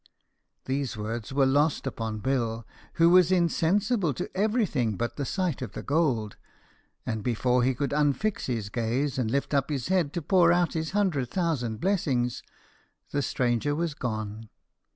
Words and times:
These 0.65 0.97
words 0.97 1.31
were 1.31 1.45
lost 1.45 1.85
upon 1.85 2.21
Bill, 2.21 2.65
who 2.93 3.07
was 3.11 3.31
insensible 3.31 4.15
to 4.15 4.35
everything 4.35 4.97
but 4.97 5.15
the 5.15 5.25
sight 5.25 5.61
of 5.61 5.73
the 5.73 5.83
gold, 5.83 6.37
and 7.05 7.21
before 7.21 7.61
he 7.61 7.75
could 7.75 7.91
unfix 7.93 8.47
his 8.47 8.69
gaze, 8.69 9.19
and 9.19 9.29
lift 9.29 9.53
up 9.53 9.69
his 9.69 9.89
head 9.89 10.11
to 10.13 10.21
pour 10.23 10.51
out 10.51 10.73
his 10.73 10.89
hundred 10.97 11.29
thousand 11.29 11.81
blessings, 11.81 12.41
the 13.11 13.21
stranger 13.21 13.75
was 13.75 13.93
gone. 13.93 14.49